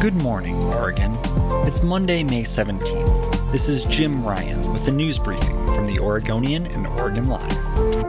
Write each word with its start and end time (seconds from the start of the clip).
Good 0.00 0.14
morning, 0.14 0.54
Oregon. 0.74 1.18
It's 1.66 1.82
Monday, 1.82 2.22
May 2.22 2.44
17th. 2.44 3.50
This 3.50 3.68
is 3.68 3.82
Jim 3.82 4.24
Ryan 4.24 4.72
with 4.72 4.84
the 4.86 4.92
news 4.92 5.18
briefing 5.18 5.66
from 5.74 5.86
the 5.86 5.98
Oregonian 5.98 6.68
and 6.68 6.86
Oregon 6.86 7.28
Live. 7.28 8.04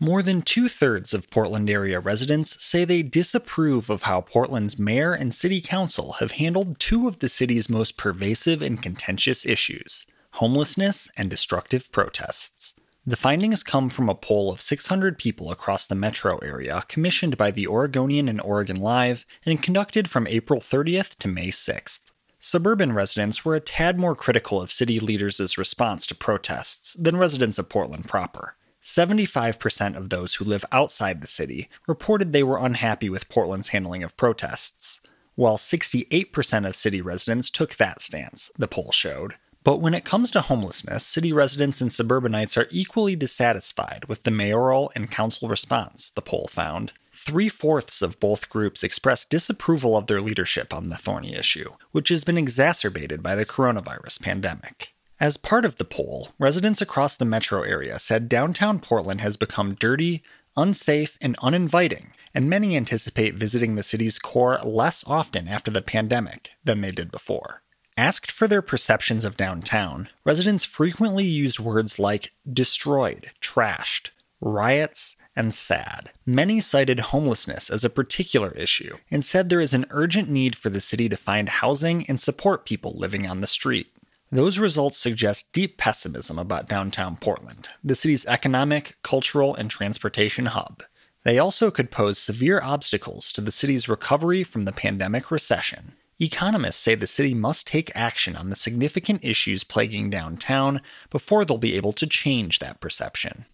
More 0.00 0.22
than 0.22 0.40
two 0.40 0.70
thirds 0.70 1.12
of 1.12 1.28
Portland 1.28 1.68
area 1.68 2.00
residents 2.00 2.64
say 2.64 2.86
they 2.86 3.02
disapprove 3.02 3.90
of 3.90 4.04
how 4.04 4.22
Portland's 4.22 4.78
mayor 4.78 5.12
and 5.12 5.34
city 5.34 5.60
council 5.60 6.14
have 6.14 6.30
handled 6.30 6.80
two 6.80 7.06
of 7.06 7.18
the 7.18 7.28
city's 7.28 7.68
most 7.68 7.98
pervasive 7.98 8.62
and 8.62 8.82
contentious 8.82 9.44
issues 9.44 10.06
homelessness 10.30 11.10
and 11.18 11.28
destructive 11.28 11.92
protests. 11.92 12.74
The 13.06 13.16
findings 13.16 13.62
come 13.62 13.90
from 13.90 14.08
a 14.08 14.14
poll 14.14 14.50
of 14.50 14.62
600 14.62 15.18
people 15.18 15.50
across 15.50 15.86
the 15.86 15.94
metro 15.94 16.38
area 16.38 16.82
commissioned 16.88 17.36
by 17.36 17.50
the 17.50 17.66
Oregonian 17.66 18.28
and 18.28 18.40
Oregon 18.40 18.80
Live 18.80 19.26
and 19.44 19.62
conducted 19.62 20.08
from 20.08 20.26
April 20.26 20.58
30th 20.58 21.16
to 21.16 21.28
May 21.28 21.48
6th. 21.48 22.00
Suburban 22.40 22.92
residents 22.92 23.44
were 23.44 23.54
a 23.54 23.60
tad 23.60 23.98
more 23.98 24.16
critical 24.16 24.58
of 24.58 24.72
city 24.72 24.98
leaders' 25.00 25.58
response 25.58 26.06
to 26.06 26.14
protests 26.14 26.94
than 26.94 27.18
residents 27.18 27.58
of 27.58 27.68
Portland 27.68 28.08
proper. 28.08 28.56
75% 28.82 29.96
of 29.96 30.08
those 30.08 30.36
who 30.36 30.46
live 30.46 30.64
outside 30.72 31.20
the 31.20 31.26
city 31.26 31.68
reported 31.86 32.32
they 32.32 32.42
were 32.42 32.64
unhappy 32.64 33.10
with 33.10 33.28
Portland's 33.28 33.68
handling 33.68 34.02
of 34.02 34.16
protests, 34.16 35.02
while 35.34 35.58
68% 35.58 36.66
of 36.66 36.74
city 36.74 37.02
residents 37.02 37.50
took 37.50 37.76
that 37.76 38.00
stance, 38.00 38.50
the 38.56 38.68
poll 38.68 38.92
showed. 38.92 39.34
But 39.64 39.78
when 39.78 39.94
it 39.94 40.04
comes 40.04 40.30
to 40.32 40.42
homelessness, 40.42 41.06
city 41.06 41.32
residents 41.32 41.80
and 41.80 41.90
suburbanites 41.90 42.58
are 42.58 42.68
equally 42.70 43.16
dissatisfied 43.16 44.04
with 44.06 44.22
the 44.22 44.30
mayoral 44.30 44.92
and 44.94 45.10
council 45.10 45.48
response, 45.48 46.10
the 46.10 46.20
poll 46.20 46.48
found. 46.50 46.92
Three 47.16 47.48
fourths 47.48 48.02
of 48.02 48.20
both 48.20 48.50
groups 48.50 48.82
expressed 48.82 49.30
disapproval 49.30 49.96
of 49.96 50.06
their 50.06 50.20
leadership 50.20 50.74
on 50.74 50.90
the 50.90 50.98
thorny 50.98 51.34
issue, 51.34 51.70
which 51.92 52.10
has 52.10 52.24
been 52.24 52.36
exacerbated 52.36 53.22
by 53.22 53.34
the 53.34 53.46
coronavirus 53.46 54.20
pandemic. 54.20 54.92
As 55.18 55.38
part 55.38 55.64
of 55.64 55.76
the 55.76 55.84
poll, 55.86 56.30
residents 56.38 56.82
across 56.82 57.16
the 57.16 57.24
metro 57.24 57.62
area 57.62 57.98
said 57.98 58.28
downtown 58.28 58.80
Portland 58.80 59.22
has 59.22 59.38
become 59.38 59.76
dirty, 59.76 60.22
unsafe, 60.56 61.16
and 61.22 61.36
uninviting, 61.40 62.12
and 62.34 62.50
many 62.50 62.76
anticipate 62.76 63.36
visiting 63.36 63.76
the 63.76 63.82
city's 63.82 64.18
core 64.18 64.58
less 64.62 65.04
often 65.06 65.48
after 65.48 65.70
the 65.70 65.80
pandemic 65.80 66.50
than 66.64 66.82
they 66.82 66.90
did 66.90 67.10
before. 67.10 67.62
Asked 67.96 68.32
for 68.32 68.48
their 68.48 68.62
perceptions 68.62 69.24
of 69.24 69.36
downtown, 69.36 70.08
residents 70.24 70.64
frequently 70.64 71.24
used 71.24 71.60
words 71.60 71.96
like 71.96 72.32
destroyed, 72.52 73.30
trashed, 73.40 74.10
riots, 74.40 75.14
and 75.36 75.54
sad. 75.54 76.10
Many 76.26 76.60
cited 76.60 77.00
homelessness 77.00 77.70
as 77.70 77.84
a 77.84 77.90
particular 77.90 78.50
issue 78.52 78.96
and 79.12 79.24
said 79.24 79.48
there 79.48 79.60
is 79.60 79.74
an 79.74 79.86
urgent 79.90 80.28
need 80.28 80.56
for 80.56 80.70
the 80.70 80.80
city 80.80 81.08
to 81.08 81.16
find 81.16 81.48
housing 81.48 82.04
and 82.06 82.20
support 82.20 82.66
people 82.66 82.94
living 82.96 83.28
on 83.28 83.40
the 83.40 83.46
street. 83.46 83.88
Those 84.30 84.58
results 84.58 84.98
suggest 84.98 85.52
deep 85.52 85.78
pessimism 85.78 86.36
about 86.36 86.68
downtown 86.68 87.16
Portland, 87.16 87.68
the 87.84 87.94
city's 87.94 88.26
economic, 88.26 88.96
cultural, 89.04 89.54
and 89.54 89.70
transportation 89.70 90.46
hub. 90.46 90.82
They 91.22 91.38
also 91.38 91.70
could 91.70 91.92
pose 91.92 92.18
severe 92.18 92.60
obstacles 92.60 93.32
to 93.32 93.40
the 93.40 93.52
city's 93.52 93.88
recovery 93.88 94.42
from 94.42 94.64
the 94.64 94.72
pandemic 94.72 95.30
recession. 95.30 95.92
Economists 96.24 96.80
say 96.80 96.94
the 96.94 97.06
city 97.06 97.34
must 97.34 97.66
take 97.66 97.94
action 97.94 98.34
on 98.34 98.48
the 98.48 98.56
significant 98.56 99.22
issues 99.24 99.62
plaguing 99.62 100.08
downtown 100.08 100.80
before 101.10 101.44
they'll 101.44 101.58
be 101.58 101.76
able 101.76 101.92
to 101.92 102.06
change 102.06 102.58
that 102.58 102.80
perception. 102.80 103.44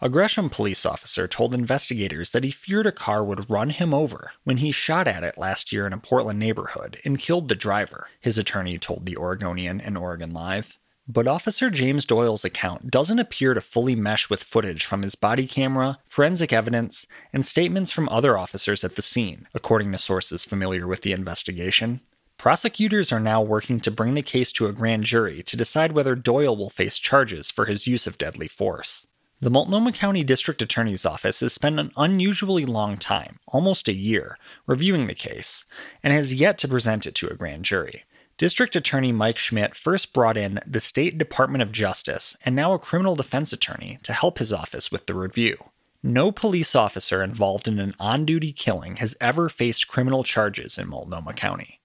A 0.00 0.08
Gresham 0.08 0.48
police 0.48 0.86
officer 0.86 1.26
told 1.26 1.54
investigators 1.54 2.30
that 2.30 2.44
he 2.44 2.52
feared 2.52 2.86
a 2.86 2.92
car 2.92 3.24
would 3.24 3.50
run 3.50 3.70
him 3.70 3.92
over 3.92 4.30
when 4.44 4.58
he 4.58 4.70
shot 4.70 5.08
at 5.08 5.24
it 5.24 5.36
last 5.36 5.72
year 5.72 5.88
in 5.88 5.92
a 5.92 5.98
Portland 5.98 6.38
neighborhood 6.38 7.00
and 7.04 7.18
killed 7.18 7.48
the 7.48 7.56
driver, 7.56 8.06
his 8.20 8.38
attorney 8.38 8.78
told 8.78 9.04
the 9.04 9.16
Oregonian 9.16 9.80
and 9.80 9.98
Oregon 9.98 10.30
Live. 10.30 10.78
But 11.10 11.26
Officer 11.26 11.70
James 11.70 12.04
Doyle's 12.04 12.44
account 12.44 12.90
doesn't 12.90 13.18
appear 13.18 13.54
to 13.54 13.62
fully 13.62 13.94
mesh 13.94 14.28
with 14.28 14.42
footage 14.42 14.84
from 14.84 15.00
his 15.00 15.14
body 15.14 15.46
camera, 15.46 16.00
forensic 16.04 16.52
evidence, 16.52 17.06
and 17.32 17.46
statements 17.46 17.90
from 17.90 18.10
other 18.10 18.36
officers 18.36 18.84
at 18.84 18.94
the 18.94 19.00
scene, 19.00 19.48
according 19.54 19.90
to 19.92 19.98
sources 19.98 20.44
familiar 20.44 20.86
with 20.86 21.00
the 21.00 21.12
investigation. 21.12 22.02
Prosecutors 22.36 23.10
are 23.10 23.20
now 23.20 23.40
working 23.40 23.80
to 23.80 23.90
bring 23.90 24.12
the 24.12 24.22
case 24.22 24.52
to 24.52 24.66
a 24.66 24.72
grand 24.72 25.04
jury 25.04 25.42
to 25.44 25.56
decide 25.56 25.92
whether 25.92 26.14
Doyle 26.14 26.54
will 26.54 26.68
face 26.68 26.98
charges 26.98 27.50
for 27.50 27.64
his 27.64 27.86
use 27.86 28.06
of 28.06 28.18
deadly 28.18 28.46
force. 28.46 29.06
The 29.40 29.50
Multnomah 29.50 29.92
County 29.92 30.24
District 30.24 30.60
Attorney's 30.60 31.06
Office 31.06 31.40
has 31.40 31.54
spent 31.54 31.80
an 31.80 31.90
unusually 31.96 32.66
long 32.66 32.98
time, 32.98 33.38
almost 33.48 33.88
a 33.88 33.94
year, 33.94 34.36
reviewing 34.66 35.06
the 35.06 35.14
case, 35.14 35.64
and 36.02 36.12
has 36.12 36.34
yet 36.34 36.58
to 36.58 36.68
present 36.68 37.06
it 37.06 37.14
to 37.14 37.28
a 37.28 37.34
grand 37.34 37.64
jury. 37.64 38.04
District 38.38 38.76
Attorney 38.76 39.10
Mike 39.10 39.36
Schmidt 39.36 39.74
first 39.74 40.12
brought 40.12 40.36
in 40.36 40.60
the 40.64 40.78
State 40.78 41.18
Department 41.18 41.60
of 41.60 41.72
Justice 41.72 42.36
and 42.44 42.54
now 42.54 42.72
a 42.72 42.78
criminal 42.78 43.16
defense 43.16 43.52
attorney 43.52 43.98
to 44.04 44.12
help 44.12 44.38
his 44.38 44.52
office 44.52 44.92
with 44.92 45.06
the 45.06 45.14
review. 45.14 45.56
No 46.04 46.30
police 46.30 46.76
officer 46.76 47.20
involved 47.20 47.66
in 47.66 47.80
an 47.80 47.96
on 47.98 48.24
duty 48.24 48.52
killing 48.52 48.98
has 48.98 49.16
ever 49.20 49.48
faced 49.48 49.88
criminal 49.88 50.22
charges 50.22 50.78
in 50.78 50.88
Multnomah 50.88 51.32
County. 51.32 51.80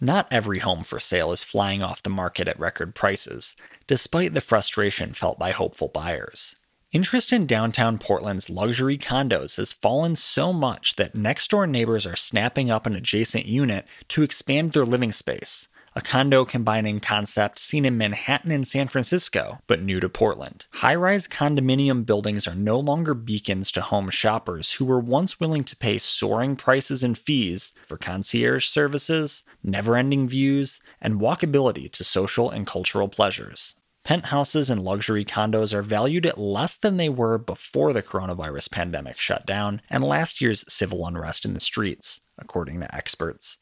Not 0.00 0.26
every 0.32 0.58
home 0.58 0.82
for 0.82 0.98
sale 0.98 1.30
is 1.30 1.44
flying 1.44 1.84
off 1.84 2.02
the 2.02 2.10
market 2.10 2.48
at 2.48 2.58
record 2.58 2.96
prices, 2.96 3.54
despite 3.86 4.34
the 4.34 4.40
frustration 4.40 5.12
felt 5.12 5.38
by 5.38 5.52
hopeful 5.52 5.86
buyers. 5.86 6.56
Interest 6.92 7.32
in 7.32 7.46
downtown 7.46 7.98
Portland's 7.98 8.50
luxury 8.50 8.98
condos 8.98 9.58
has 9.58 9.72
fallen 9.72 10.16
so 10.16 10.52
much 10.52 10.96
that 10.96 11.14
next 11.14 11.48
door 11.50 11.64
neighbors 11.64 12.04
are 12.04 12.16
snapping 12.16 12.68
up 12.68 12.84
an 12.84 12.96
adjacent 12.96 13.46
unit 13.46 13.84
to 14.08 14.24
expand 14.24 14.72
their 14.72 14.84
living 14.84 15.12
space. 15.12 15.68
A 15.94 16.00
condo 16.00 16.44
combining 16.44 16.98
concept 16.98 17.60
seen 17.60 17.84
in 17.84 17.96
Manhattan 17.96 18.50
and 18.50 18.66
San 18.66 18.88
Francisco, 18.88 19.60
but 19.68 19.80
new 19.80 20.00
to 20.00 20.08
Portland. 20.08 20.66
High 20.72 20.96
rise 20.96 21.28
condominium 21.28 22.04
buildings 22.04 22.48
are 22.48 22.56
no 22.56 22.80
longer 22.80 23.14
beacons 23.14 23.70
to 23.72 23.82
home 23.82 24.10
shoppers 24.10 24.72
who 24.72 24.84
were 24.84 24.98
once 24.98 25.38
willing 25.38 25.62
to 25.62 25.76
pay 25.76 25.96
soaring 25.96 26.56
prices 26.56 27.04
and 27.04 27.16
fees 27.16 27.72
for 27.86 27.98
concierge 27.98 28.66
services, 28.66 29.44
never 29.62 29.96
ending 29.96 30.26
views, 30.26 30.80
and 31.00 31.20
walkability 31.20 31.88
to 31.92 32.02
social 32.02 32.50
and 32.50 32.66
cultural 32.66 33.06
pleasures. 33.06 33.76
Penthouses 34.04 34.70
and 34.70 34.82
luxury 34.82 35.24
condos 35.24 35.74
are 35.74 35.82
valued 35.82 36.26
at 36.26 36.38
less 36.38 36.76
than 36.76 36.96
they 36.96 37.08
were 37.08 37.38
before 37.38 37.92
the 37.92 38.02
coronavirus 38.02 38.70
pandemic 38.70 39.18
shut 39.18 39.46
down 39.46 39.82
and 39.90 40.02
last 40.02 40.40
year's 40.40 40.64
civil 40.72 41.06
unrest 41.06 41.44
in 41.44 41.54
the 41.54 41.60
streets, 41.60 42.20
according 42.38 42.80
to 42.80 42.94
experts. 42.94 43.58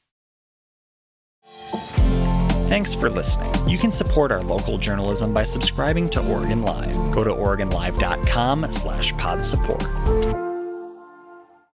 Thanks 2.68 2.94
for 2.94 3.08
listening. 3.08 3.68
You 3.68 3.78
can 3.78 3.90
support 3.90 4.30
our 4.30 4.42
local 4.42 4.76
journalism 4.76 5.32
by 5.32 5.42
subscribing 5.42 6.10
to 6.10 6.26
Oregon 6.30 6.62
Live. 6.62 6.94
Go 7.12 7.24
to 7.24 7.30
OregonLive.com 7.30 8.70
slash 8.70 9.16
pod 9.16 9.42
support. 9.42 10.47